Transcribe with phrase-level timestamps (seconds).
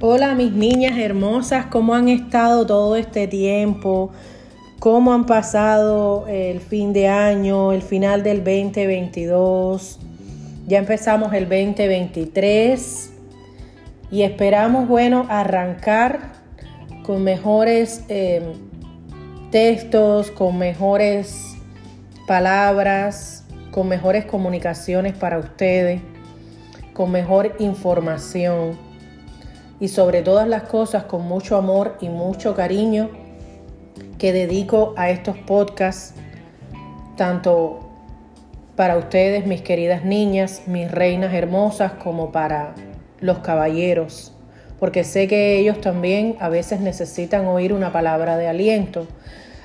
[0.00, 4.12] Hola mis niñas hermosas, ¿cómo han estado todo este tiempo?
[4.78, 9.98] ¿Cómo han pasado el fin de año, el final del 2022?
[10.68, 13.12] Ya empezamos el 2023
[14.12, 16.30] y esperamos, bueno, arrancar
[17.02, 18.52] con mejores eh,
[19.50, 21.56] textos, con mejores
[22.28, 26.00] palabras, con mejores comunicaciones para ustedes,
[26.92, 28.86] con mejor información
[29.80, 33.10] y sobre todas las cosas con mucho amor y mucho cariño
[34.18, 36.14] que dedico a estos podcasts,
[37.16, 37.88] tanto
[38.74, 42.74] para ustedes, mis queridas niñas, mis reinas hermosas, como para
[43.20, 44.32] los caballeros,
[44.78, 49.06] porque sé que ellos también a veces necesitan oír una palabra de aliento,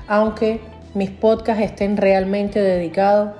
[0.07, 0.61] aunque
[0.93, 3.31] mis podcasts estén realmente dedicados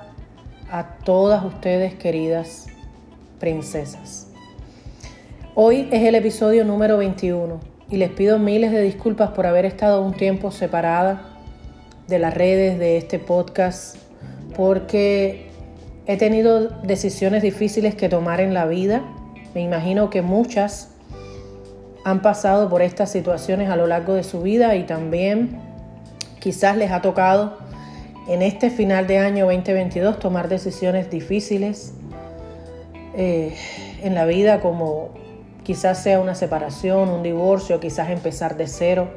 [0.70, 2.66] a todas ustedes, queridas
[3.38, 4.33] princesas.
[5.56, 10.02] Hoy es el episodio número 21 y les pido miles de disculpas por haber estado
[10.02, 11.38] un tiempo separada
[12.08, 13.94] de las redes de este podcast
[14.56, 15.50] porque
[16.08, 19.04] he tenido decisiones difíciles que tomar en la vida.
[19.54, 20.90] Me imagino que muchas
[22.04, 25.60] han pasado por estas situaciones a lo largo de su vida y también
[26.40, 27.58] quizás les ha tocado
[28.26, 31.94] en este final de año 2022 tomar decisiones difíciles
[33.16, 33.54] eh,
[34.02, 35.22] en la vida como
[35.64, 39.08] Quizás sea una separación, un divorcio, quizás empezar de cero.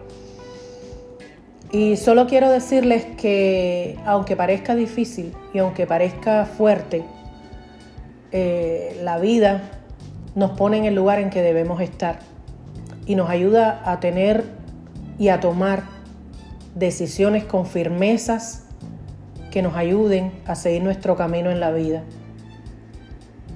[1.71, 7.03] Y solo quiero decirles que aunque parezca difícil y aunque parezca fuerte,
[8.31, 9.61] eh, la vida
[10.35, 12.19] nos pone en el lugar en que debemos estar
[13.05, 14.45] y nos ayuda a tener
[15.19, 15.83] y a tomar
[16.75, 18.63] decisiones con firmezas
[19.51, 22.03] que nos ayuden a seguir nuestro camino en la vida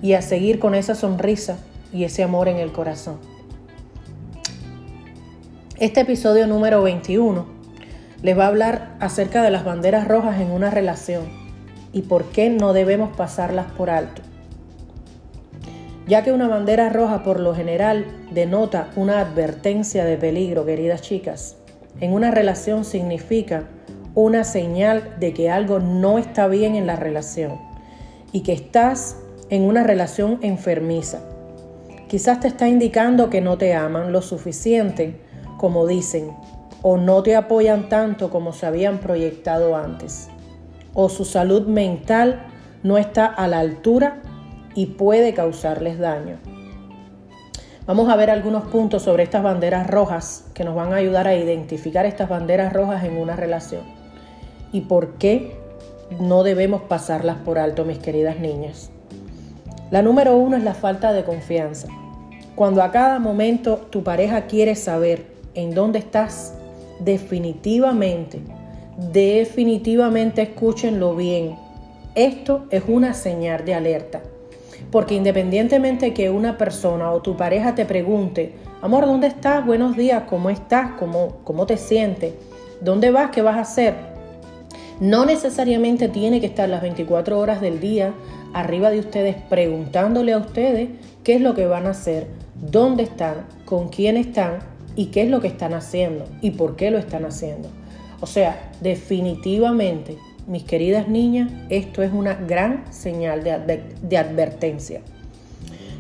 [0.01, 1.59] y a seguir con esa sonrisa
[1.93, 3.17] y ese amor en el corazón.
[5.77, 7.45] Este episodio número 21
[8.21, 11.23] les va a hablar acerca de las banderas rojas en una relación
[11.91, 14.21] y por qué no debemos pasarlas por alto.
[16.07, 21.57] Ya que una bandera roja por lo general denota una advertencia de peligro, queridas chicas,
[21.99, 23.63] en una relación significa
[24.13, 27.59] una señal de que algo no está bien en la relación
[28.31, 29.17] y que estás
[29.49, 31.21] en una relación enfermiza
[32.11, 35.15] Quizás te está indicando que no te aman lo suficiente
[35.57, 36.35] como dicen,
[36.81, 40.27] o no te apoyan tanto como se habían proyectado antes,
[40.93, 42.47] o su salud mental
[42.83, 44.21] no está a la altura
[44.75, 46.35] y puede causarles daño.
[47.85, 51.35] Vamos a ver algunos puntos sobre estas banderas rojas que nos van a ayudar a
[51.37, 53.83] identificar estas banderas rojas en una relación
[54.73, 55.55] y por qué
[56.19, 58.91] no debemos pasarlas por alto, mis queridas niñas.
[59.91, 61.87] La número uno es la falta de confianza.
[62.61, 66.53] Cuando a cada momento tu pareja quiere saber en dónde estás,
[66.99, 68.39] definitivamente,
[69.11, 71.55] definitivamente escúchenlo bien.
[72.13, 74.21] Esto es una señal de alerta.
[74.91, 79.65] Porque independientemente que una persona o tu pareja te pregunte, amor, ¿dónde estás?
[79.65, 80.91] Buenos días, ¿cómo estás?
[80.99, 82.35] ¿Cómo, cómo te sientes?
[82.79, 83.31] ¿Dónde vas?
[83.31, 83.95] ¿Qué vas a hacer?
[84.99, 88.13] No necesariamente tiene que estar las 24 horas del día
[88.53, 90.89] arriba de ustedes preguntándole a ustedes
[91.23, 92.27] qué es lo que van a hacer,
[92.61, 94.59] dónde están, con quién están
[94.95, 97.69] y qué es lo que están haciendo y por qué lo están haciendo.
[98.19, 100.17] O sea, definitivamente,
[100.47, 105.01] mis queridas niñas, esto es una gran señal de, de advertencia.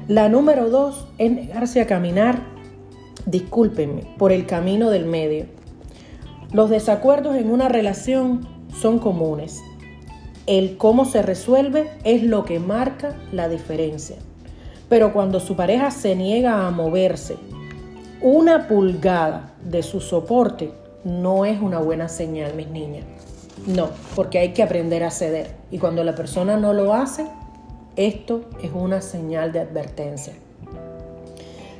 [0.07, 2.43] La número dos es negarse a caminar,
[3.25, 5.45] discúlpenme, por el camino del medio.
[6.51, 8.47] Los desacuerdos en una relación
[8.79, 9.61] son comunes.
[10.47, 14.17] El cómo se resuelve es lo que marca la diferencia.
[14.91, 17.37] Pero cuando su pareja se niega a moverse
[18.19, 20.73] una pulgada de su soporte,
[21.05, 23.05] no es una buena señal, mis niñas.
[23.67, 23.87] No,
[24.17, 25.55] porque hay que aprender a ceder.
[25.71, 27.25] Y cuando la persona no lo hace,
[27.95, 30.33] esto es una señal de advertencia.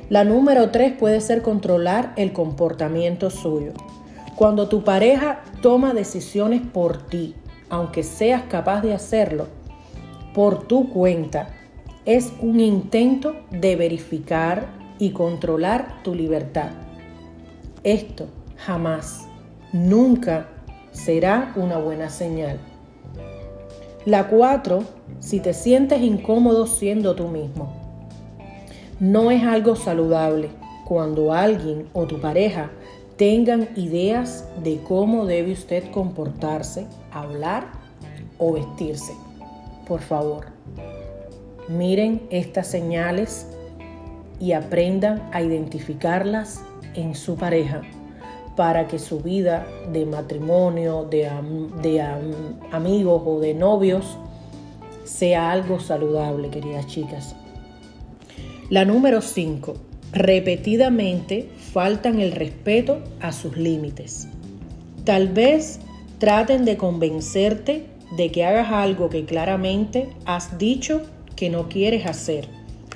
[0.08, 3.72] La número tres puede ser controlar el comportamiento suyo.
[4.36, 7.34] Cuando tu pareja toma decisiones por ti,
[7.68, 9.48] aunque seas capaz de hacerlo,
[10.32, 11.50] por tu cuenta,
[12.04, 14.66] es un intento de verificar
[14.98, 16.70] y controlar tu libertad.
[17.84, 18.26] Esto
[18.56, 19.28] jamás,
[19.72, 20.48] nunca
[20.90, 22.58] será una buena señal.
[24.04, 24.82] La cuatro,
[25.20, 27.72] si te sientes incómodo siendo tú mismo.
[28.98, 30.50] No es algo saludable
[30.84, 32.70] cuando alguien o tu pareja
[33.16, 37.66] tengan ideas de cómo debe usted comportarse, hablar
[38.38, 39.12] o vestirse.
[39.86, 40.51] Por favor,
[41.72, 43.46] Miren estas señales
[44.38, 46.62] y aprendan a identificarlas
[46.94, 47.80] en su pareja
[48.56, 51.30] para que su vida de matrimonio, de,
[52.70, 54.18] amigos o de novios
[55.04, 57.34] sea algo saludable, queridas chicas.
[58.68, 59.74] La número 5.
[60.12, 64.28] Repetidamente faltan el respeto a sus límites.
[65.04, 65.80] Tal vez
[66.18, 71.00] traten de convencerte de que hagas algo que claramente has dicho
[71.42, 72.46] que no quieres hacer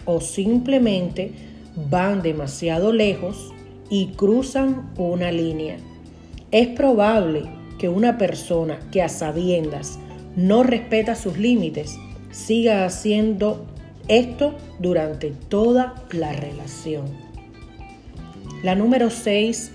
[0.04, 1.32] o simplemente
[1.90, 3.52] van demasiado lejos
[3.90, 5.78] y cruzan una línea.
[6.52, 7.42] Es probable
[7.76, 9.98] que una persona que a sabiendas
[10.36, 11.98] no respeta sus límites
[12.30, 13.66] siga haciendo
[14.06, 17.06] esto durante toda la relación.
[18.62, 19.72] La número 6,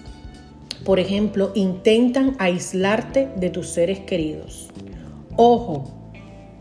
[0.85, 4.69] por ejemplo, intentan aislarte de tus seres queridos.
[5.35, 6.00] Ojo,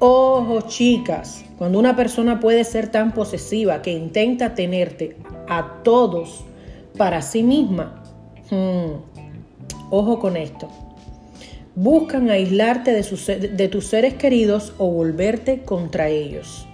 [0.00, 5.16] ojo chicas, cuando una persona puede ser tan posesiva que intenta tenerte
[5.48, 6.44] a todos
[6.96, 8.02] para sí misma,
[8.50, 8.92] hmm,
[9.90, 10.68] ojo con esto.
[11.76, 16.66] Buscan aislarte de, de tus seres queridos o volverte contra ellos.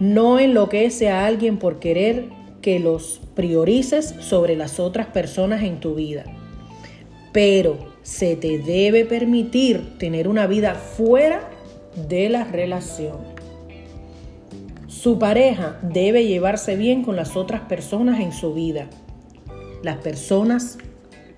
[0.00, 2.28] No enloquece a alguien por querer
[2.60, 6.24] que los priorices sobre las otras personas en tu vida.
[7.32, 11.48] Pero se te debe permitir tener una vida fuera
[12.08, 13.16] de la relación.
[14.86, 18.88] Su pareja debe llevarse bien con las otras personas en su vida,
[19.82, 20.78] las personas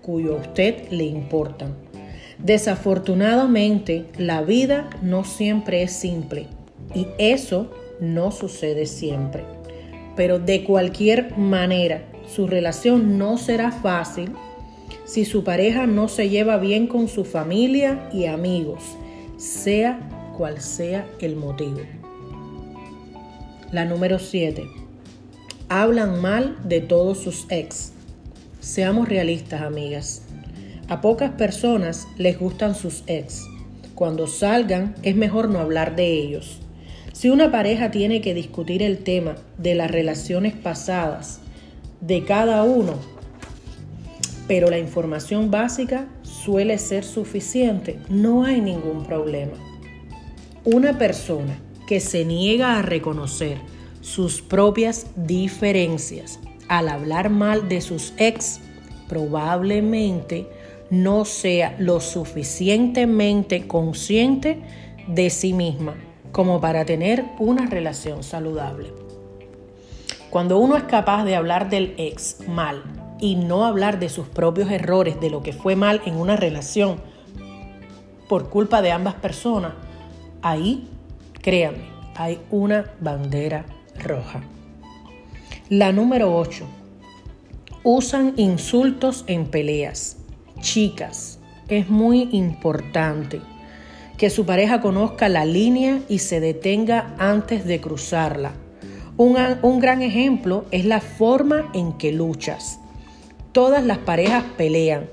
[0.03, 1.75] cuyo a usted le importan.
[2.39, 6.49] Desafortunadamente, la vida no siempre es simple
[6.95, 7.71] y eso
[8.01, 9.45] no sucede siempre.
[10.17, 14.33] Pero de cualquier manera, su relación no será fácil
[15.07, 18.83] si su pareja no se lleva bien con su familia y amigos,
[19.39, 20.01] sea
[20.37, 21.79] cual sea el motivo.
[23.71, 24.65] La número 7.
[25.69, 27.93] Hablan mal de todos sus ex.
[28.61, 30.23] Seamos realistas, amigas.
[30.89, 33.45] A pocas personas les gustan sus ex.
[33.95, 36.61] Cuando salgan es mejor no hablar de ellos.
[37.13, 41.41] Si una pareja tiene que discutir el tema de las relaciones pasadas
[42.01, 43.16] de cada uno,
[44.49, 49.57] pero la información básica suele ser suficiente, no hay ningún problema.
[50.65, 53.59] Una persona que se niega a reconocer
[54.01, 56.39] sus propias diferencias
[56.69, 58.61] al hablar mal de sus ex,
[59.09, 60.47] probablemente
[60.91, 64.61] no sea lo suficientemente consciente
[65.09, 65.95] de sí misma
[66.33, 68.93] como para tener una relación saludable.
[70.31, 72.83] Cuando uno es capaz de hablar del ex mal
[73.21, 77.01] y no hablar de sus propios errores, de lo que fue mal en una relación
[78.29, 79.73] por culpa de ambas personas,
[80.43, 80.89] ahí
[81.47, 81.85] Créanme,
[82.17, 83.67] hay una bandera
[84.01, 84.43] roja.
[85.69, 86.65] La número 8.
[87.85, 90.17] Usan insultos en peleas.
[90.59, 93.41] Chicas, es muy importante
[94.19, 98.51] que su pareja conozca la línea y se detenga antes de cruzarla.
[99.17, 102.81] Un, un, gran ejemplo es la forma en que luchas.
[103.57, 105.09] Todas las parejas pelean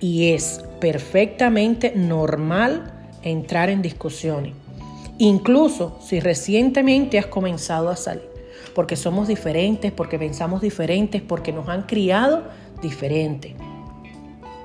[0.00, 4.52] y es perfectamente normal entrar en discusiones
[5.16, 8.28] incluso si recientemente has comenzado a salir,
[8.74, 12.44] porque somos diferentes, porque pensamos diferentes, porque nos han criado
[12.82, 13.56] diferente.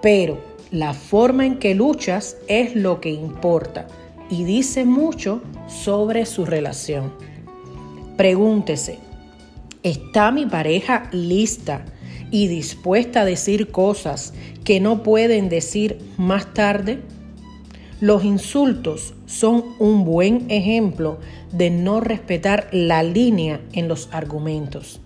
[0.01, 0.38] Pero
[0.70, 3.88] la forma en que luchas es lo que importa
[4.29, 7.13] y dice mucho sobre su relación.
[8.17, 9.00] Pregúntese,
[9.84, 11.86] ¿está mi pareja lista
[12.31, 14.33] y dispuesta a decir cosas
[14.63, 17.01] que no pueden decir más tarde?
[18.00, 21.19] Los insultos son un buen ejemplo
[21.51, 25.01] de no respetar la línea en los argumentos.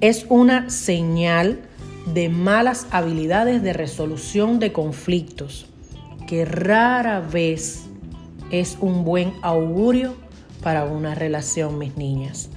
[0.00, 1.60] Es una señal
[2.14, 5.66] de malas habilidades de resolución de conflictos,
[6.26, 7.84] que rara vez
[8.50, 10.14] es un buen augurio
[10.62, 12.48] para una relación, mis niñas.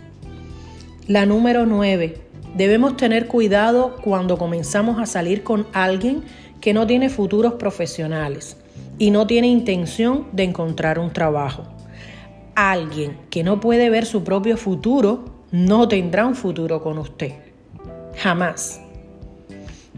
[1.08, 2.27] La número 9.
[2.58, 6.24] Debemos tener cuidado cuando comenzamos a salir con alguien
[6.60, 8.58] que no tiene futuros profesionales
[8.98, 11.66] y no tiene intención de encontrar un trabajo.
[12.56, 17.34] Alguien que no puede ver su propio futuro no tendrá un futuro con usted.
[18.16, 18.82] Jamás.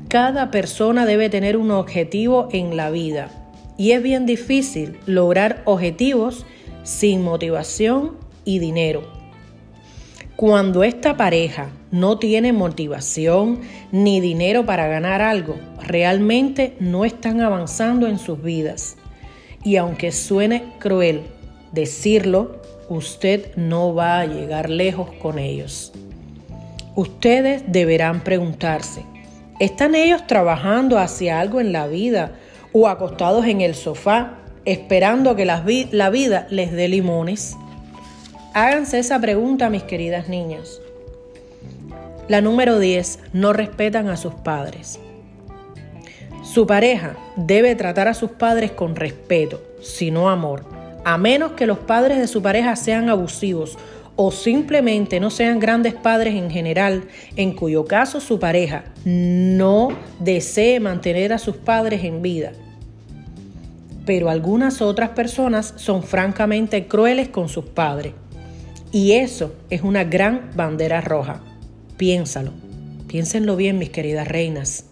[0.09, 3.29] Cada persona debe tener un objetivo en la vida
[3.77, 6.45] y es bien difícil lograr objetivos
[6.83, 9.18] sin motivación y dinero.
[10.39, 13.59] Cuando esta pareja no tiene motivación
[13.91, 18.95] ni dinero para ganar algo, realmente no están avanzando en sus vidas.
[19.65, 21.23] Y aunque suene cruel
[21.73, 25.91] decirlo, usted no va a llegar lejos con ellos.
[26.95, 29.03] ustedes deberán preguntarse,
[29.59, 32.31] ¿están ellos trabajando hacia algo en la vida
[32.71, 37.57] o acostados en el sofá esperando que la, vida les dé limones?
[38.53, 40.81] Háganse esa pregunta, mis queridas niñas.
[42.27, 44.99] La número 10, no respetan a sus padres.
[46.43, 50.65] Su pareja debe tratar a sus padres con respeto, sino amor,
[51.05, 53.77] a menos que los padres de su pareja sean abusivos
[54.15, 57.03] o simplemente no sean grandes padres en general,
[57.35, 59.89] en cuyo caso su pareja no
[60.19, 62.53] desee mantener a sus padres en vida.
[64.07, 68.13] Pero algunas otras personas son francamente crueles con sus padres.
[68.91, 71.41] Y eso es una gran bandera roja.
[71.97, 72.51] Piénsalo.
[73.07, 74.85] Piénsenlo bien, mis queridas reinas.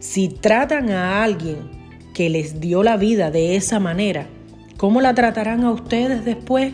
[0.00, 1.58] Si tratan a alguien
[2.14, 4.26] que les dio la vida de esa manera,
[4.76, 6.72] ¿cómo la tratarán a ustedes después?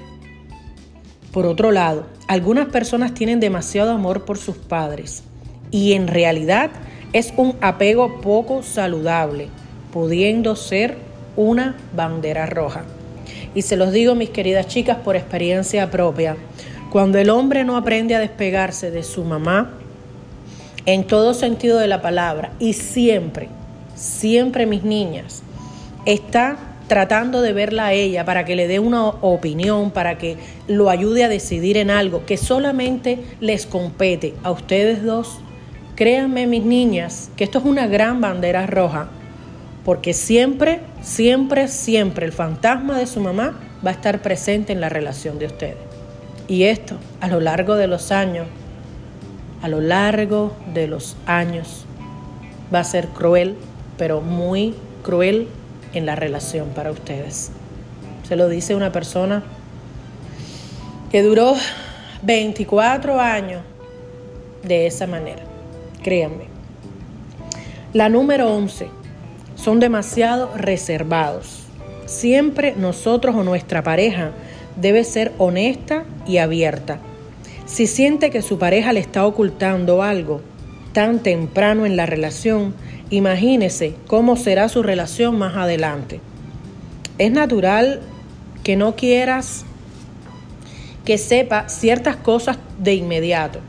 [1.33, 5.23] Por otro lado, algunas personas tienen demasiado amor por sus padres
[5.71, 6.71] y en realidad
[7.13, 9.49] es un apego poco saludable,
[9.93, 10.97] pudiendo ser
[11.37, 12.85] una bandera roja.
[13.55, 16.37] Y se los digo, mis queridas chicas, por experiencia propia,
[16.91, 19.73] cuando el hombre no aprende a despegarse de su mamá,
[20.87, 23.49] en todo sentido de la palabra, y siempre,
[23.95, 25.43] siempre mis niñas,
[26.07, 26.57] está
[26.89, 31.25] tratando de verla a ella para que le dé una opinión, para que lo ayude
[31.25, 35.39] a decidir en algo que solamente les compete a ustedes dos.
[35.95, 39.11] Créanme, mis niñas, que esto es una gran bandera roja,
[39.89, 44.91] porque siempre, siempre, siempre el fantasma de su mamá va a estar presente en la
[44.91, 45.79] relación de ustedes.
[46.47, 48.47] Y esto, a lo largo de los años,
[49.63, 51.87] a lo largo de los años,
[52.75, 53.57] va a ser cruel,
[53.97, 55.49] pero muy cruel
[55.95, 57.51] en la relación para ustedes.
[58.29, 59.43] Se lo dice una persona
[61.11, 61.55] que duró
[62.25, 63.63] 24 años
[64.65, 65.45] de esa manera.
[66.03, 66.45] Créanme.
[67.95, 68.98] La número 11.
[69.69, 71.65] Son demasiado reservados.
[72.07, 74.31] Siempre nosotros o nuestra pareja
[74.77, 77.01] debe ser honesta y abierta.
[77.67, 80.41] Si siente que su pareja le está ocultando algo
[80.95, 82.73] tan temprano en la relación,
[83.11, 86.23] imagínese cómo será su relación más adelante.
[87.19, 88.01] Es natural
[88.65, 89.67] que no quieras
[91.05, 93.61] que sepa ciertas cosas de inmediato,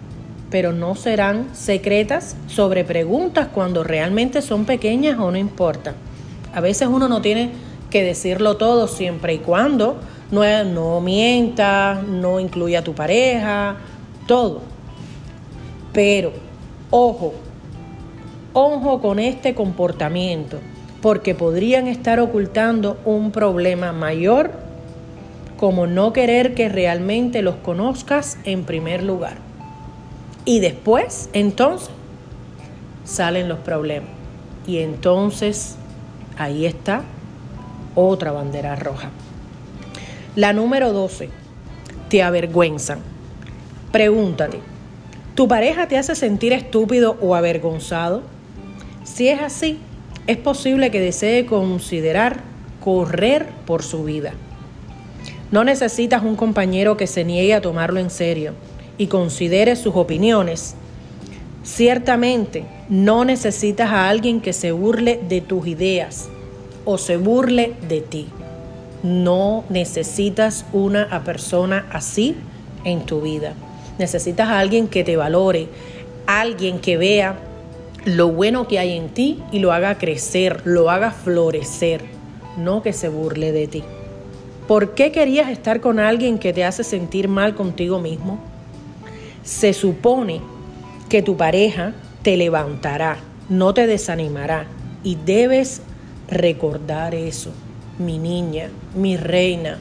[0.50, 5.94] pero no serán secretas sobre preguntas cuando realmente son pequeñas o no importa.
[6.53, 7.51] A veces uno no tiene
[7.89, 9.98] que decirlo todo siempre y cuando
[10.32, 13.75] no, no mienta, no incluya a tu pareja,
[14.27, 14.62] todo.
[15.94, 16.32] Pero,
[16.89, 17.34] ojo,
[18.53, 20.60] ojo con este comportamiento,
[21.01, 24.51] porque podrían estar ocultando un problema mayor,
[25.58, 29.49] como no querer que realmente los conozcas en primer lugar.
[30.50, 31.91] Y después, entonces,
[33.06, 34.10] salen los problemas.
[34.65, 35.75] Y entonces,
[36.39, 37.03] ahí está
[37.94, 39.12] otra bandera roja.
[40.36, 41.29] La número 12,
[42.10, 42.98] te avergüenzan.
[43.91, 44.60] Pregúntate,
[45.36, 48.24] ¿tu pareja te hace sentir estúpido o avergonzado?
[49.03, 49.77] Si es así,
[50.25, 52.39] es posible que desee considerar
[52.84, 54.34] correr por su vida.
[55.51, 58.56] No necesitas un compañero que se niegue a tomarlo en serio
[59.00, 60.75] y considere sus opiniones.
[61.63, 66.29] Ciertamente, no necesitas a alguien que se burle de tus ideas
[66.86, 68.27] o se burle de ti.
[69.01, 72.36] No necesitas una persona así
[72.84, 73.53] en tu vida.
[73.98, 75.70] Necesitas a alguien que te valore,
[76.27, 77.39] alguien que vea
[78.06, 82.03] lo bueno que hay en ti y lo haga crecer, lo haga florecer,
[82.58, 83.84] no que se burle de ti.
[84.68, 88.49] ¿Por qué querías estar con alguien que te hace sentir mal contigo mismo?
[89.43, 90.41] Se supone
[91.10, 93.17] que tu pareja te levantará,
[93.50, 94.65] no te desanimará
[95.03, 95.81] y debes
[96.29, 97.51] recordar eso
[98.00, 99.77] mi niña, mi reina.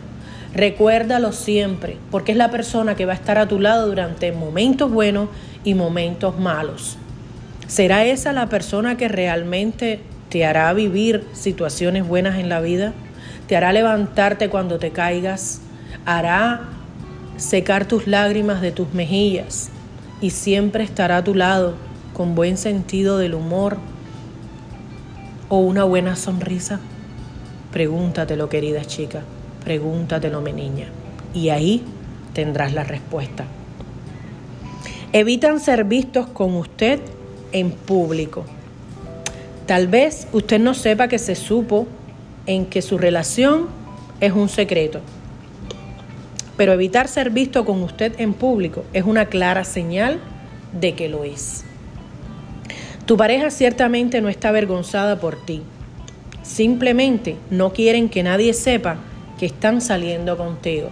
[0.52, 4.90] Recuérdalo siempre, porque es la persona que va a estar a tu lado durante momentos
[4.90, 5.28] buenos
[5.64, 6.96] y momentos malos.
[7.66, 10.00] ¿Será esa la persona que realmente
[10.30, 12.92] te hará vivir situaciones buenas en la vida?
[13.46, 15.60] ¿Te hará levantarte cuando te caigas?
[16.04, 16.62] ¿Hará
[17.38, 19.70] secar tus lágrimas de tus mejillas?
[20.20, 21.74] Y siempre estará a tu lado
[22.12, 23.78] con buen sentido del humor
[25.48, 26.80] o una buena sonrisa.
[27.72, 29.22] Pregúntatelo, querida chica,
[29.64, 30.86] pregúntatelo, mi niña,
[31.34, 31.84] y ahí
[32.32, 33.44] tendrás la respuesta.
[35.12, 37.00] Evitan ser vistos con usted
[37.52, 38.44] en público.
[39.66, 41.86] Tal vez usted no sepa que se supo
[42.46, 43.68] en que su relación
[44.20, 45.00] es un secreto,
[46.58, 50.18] pero evitar ser visto con usted en público es una clara señal
[50.78, 51.64] de que lo es.
[53.06, 55.62] Tu pareja ciertamente no está avergonzada por ti.
[56.42, 58.96] Simplemente no quieren que nadie sepa
[59.38, 60.90] que están saliendo contigo.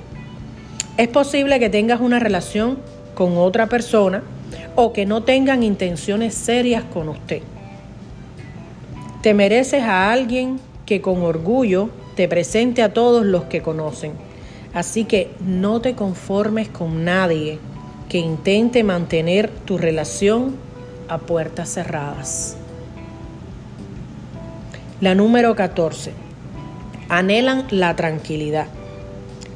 [0.97, 2.79] Es posible que tengas una relación
[3.15, 4.23] con otra persona
[4.77, 7.43] o que no tengan intenciones serias con usted.
[9.21, 14.26] Te mereces a alguien que con orgullo te presente a todos los que conocen.
[14.77, 17.59] Así que no te conformes con nadie
[18.11, 20.55] que intente mantener tu relación
[21.09, 22.59] a puertas cerradas.
[25.01, 26.13] La número 14.
[27.09, 28.67] Anhelan la tranquilidad.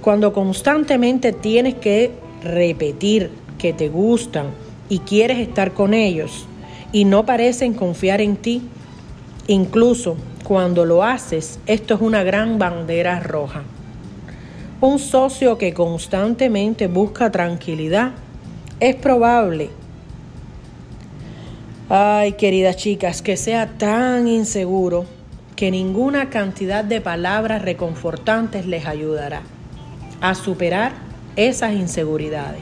[0.00, 2.12] Cuando constantemente tienes que
[2.42, 4.46] repetir que te gustan
[4.88, 6.46] y quieres estar con ellos
[6.92, 8.62] y no parecen confiar en ti,
[9.48, 13.64] incluso cuando lo haces, esto es una gran bandera roja.
[14.80, 18.12] Un socio que constantemente busca tranquilidad
[18.80, 19.70] es probable
[21.92, 25.06] Ay, queridas chicas, que sea tan inseguro
[25.56, 29.42] que ninguna cantidad de palabras reconfortantes les ayudará
[30.20, 30.92] a superar
[31.34, 32.60] esas inseguridades.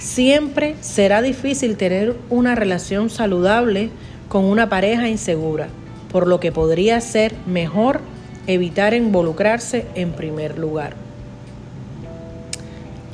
[0.00, 3.90] Siempre será difícil tener una relación saludable
[4.28, 5.68] con una pareja insegura,
[6.10, 8.00] por lo que podría ser mejor
[8.48, 10.99] evitar involucrarse en primer lugar.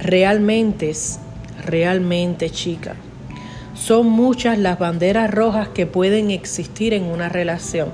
[0.07, 0.93] Realmente,
[1.65, 2.95] realmente chica,
[3.75, 7.89] son muchas las banderas rojas que pueden existir en una relación.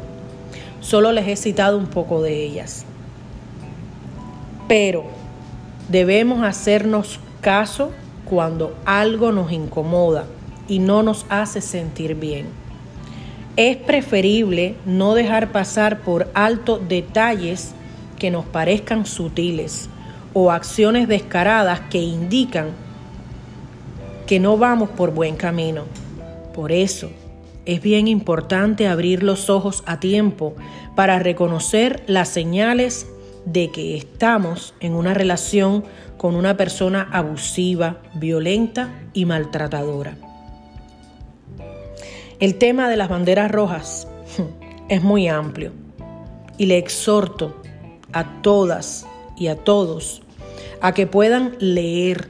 [0.83, 2.85] Solo les he citado un poco de ellas.
[4.69, 5.04] Pero
[5.88, 7.92] debemos hacernos caso
[8.26, 10.26] cuando algo nos incomoda
[10.69, 12.45] y no nos hace sentir bien.
[13.57, 17.73] Es preferible no dejar pasar por alto detalles
[18.19, 19.88] que nos parezcan sutiles
[20.33, 22.71] o acciones descaradas que indican
[24.27, 25.85] que no vamos por buen camino.
[26.55, 27.11] Por eso
[27.64, 30.55] es bien importante abrir los ojos a tiempo
[30.97, 33.07] para reconocer las señales
[33.45, 35.85] de que estamos en una relación
[36.16, 40.16] con una persona abusiva, violenta y maltratadora.
[42.38, 44.09] El tema de las banderas rojas
[44.88, 45.73] es muy amplio
[46.59, 47.62] y le exhorto
[48.12, 50.23] a todas y a todos
[50.81, 52.29] a que puedan leer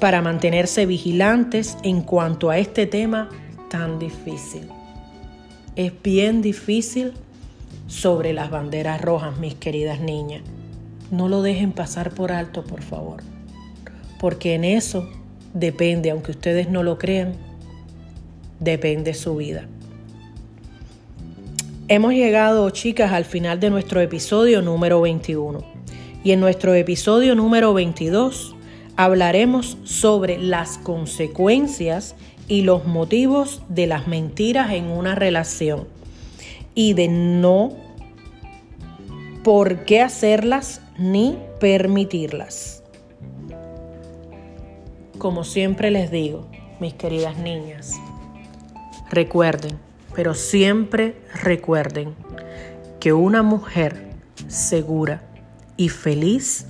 [0.00, 3.28] para mantenerse vigilantes en cuanto a este tema
[3.68, 4.68] tan difícil.
[5.76, 7.12] Es bien difícil
[7.86, 10.42] sobre las banderas rojas, mis queridas niñas.
[11.10, 13.22] No lo dejen pasar por alto, por favor,
[14.18, 15.08] porque en eso
[15.54, 17.34] depende, aunque ustedes no lo crean,
[18.60, 19.66] depende su vida.
[21.88, 25.77] Hemos llegado, chicas, al final de nuestro episodio número 21.
[26.28, 28.54] Y en nuestro episodio número 22
[28.96, 32.16] hablaremos sobre las consecuencias
[32.48, 35.88] y los motivos de las mentiras en una relación
[36.74, 37.72] y de no
[39.42, 42.82] por qué hacerlas ni permitirlas.
[45.16, 46.46] Como siempre les digo,
[46.78, 47.94] mis queridas niñas,
[49.08, 49.78] recuerden,
[50.14, 52.14] pero siempre recuerden
[53.00, 54.10] que una mujer
[54.46, 55.22] segura
[55.78, 56.66] y feliz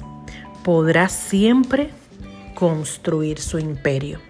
[0.62, 1.90] podrá siempre
[2.54, 4.20] construir su imperio.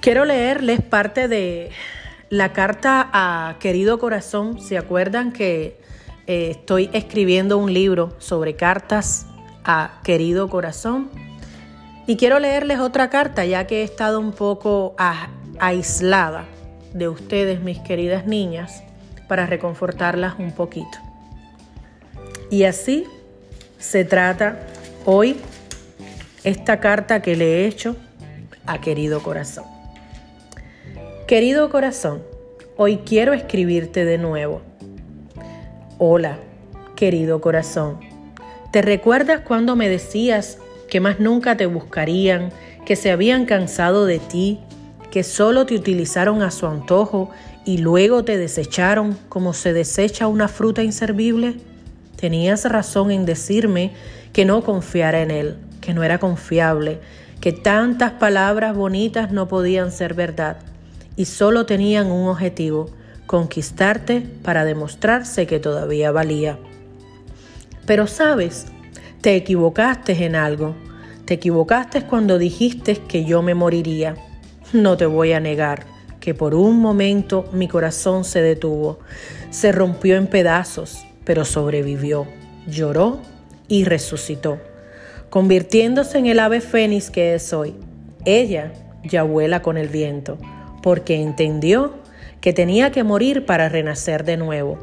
[0.00, 1.70] Quiero leerles parte de
[2.28, 4.60] la carta a Querido Corazón.
[4.60, 5.80] ¿Se acuerdan que
[6.26, 9.26] eh, estoy escribiendo un libro sobre cartas
[9.64, 11.10] a Querido Corazón?
[12.06, 14.94] Y quiero leerles otra carta ya que he estado un poco
[15.58, 16.44] aislada
[16.92, 18.82] de ustedes, mis queridas niñas,
[19.28, 21.09] para reconfortarlas un poquito.
[22.50, 23.06] Y así
[23.78, 24.58] se trata
[25.04, 25.36] hoy
[26.42, 27.94] esta carta que le he hecho
[28.66, 29.64] a querido corazón.
[31.28, 32.22] Querido corazón,
[32.76, 34.62] hoy quiero escribirte de nuevo.
[35.98, 36.38] Hola,
[36.96, 38.00] querido corazón.
[38.72, 40.58] ¿Te recuerdas cuando me decías
[40.88, 42.50] que más nunca te buscarían,
[42.84, 44.58] que se habían cansado de ti,
[45.12, 47.30] que solo te utilizaron a su antojo
[47.64, 51.69] y luego te desecharon como se desecha una fruta inservible?
[52.20, 53.92] Tenías razón en decirme
[54.32, 57.00] que no confiara en él que no era confiable,
[57.40, 60.58] que tantas palabras bonitas no podían ser verdad
[61.16, 62.90] y solo tenían un objetivo,
[63.26, 66.58] conquistarte para demostrarse que todavía valía.
[67.86, 68.66] Pero sabes,
[69.20, 70.74] te equivocaste en algo.
[71.24, 74.16] Te equivocaste cuando dijiste que yo me moriría.
[74.72, 75.86] No te voy a negar
[76.20, 78.98] que por un momento mi corazón se detuvo,
[79.50, 82.26] se rompió en pedazos, pero sobrevivió,
[82.66, 83.20] lloró
[83.68, 84.58] y resucitó
[85.28, 87.76] convirtiéndose en el ave fénix que es hoy.
[88.24, 88.72] Ella
[89.04, 90.38] ya vuela con el viento,
[90.82, 91.94] porque entendió
[92.40, 94.76] que tenía que morir para renacer de nuevo.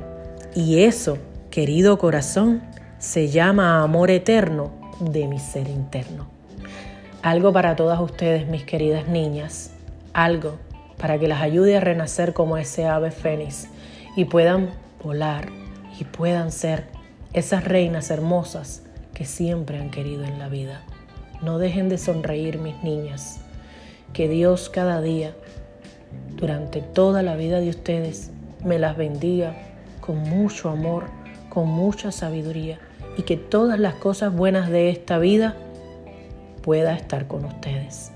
[0.55, 1.17] Y eso,
[1.51, 2.63] querido corazón,
[2.97, 6.29] se llama amor eterno de mi ser interno.
[7.23, 9.71] Algo para todas ustedes, mis queridas niñas,
[10.13, 10.55] algo
[10.97, 13.67] para que las ayude a renacer como ese ave fénix
[14.15, 14.69] y puedan
[15.03, 15.66] volar
[15.99, 16.85] y puedan ser
[17.33, 18.83] esas reinas hermosas
[19.13, 20.81] que siempre han querido en la vida.
[21.41, 23.39] No dejen de sonreír, mis niñas.
[24.13, 25.33] Que Dios cada día,
[26.35, 28.31] durante toda la vida de ustedes,
[28.63, 29.55] me las bendiga
[30.01, 31.05] con mucho amor,
[31.49, 32.79] con mucha sabiduría
[33.17, 35.55] y que todas las cosas buenas de esta vida
[36.61, 38.11] pueda estar con ustedes.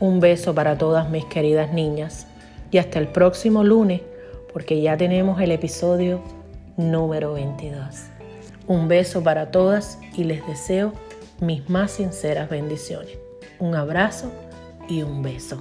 [0.00, 2.26] Un beso para todas mis queridas niñas
[2.70, 4.00] y hasta el próximo lunes
[4.52, 6.20] porque ya tenemos el episodio
[6.76, 8.06] número 22.
[8.66, 10.92] Un beso para todas y les deseo
[11.40, 13.18] mis más sinceras bendiciones.
[13.58, 14.32] Un abrazo
[14.88, 15.60] y un beso.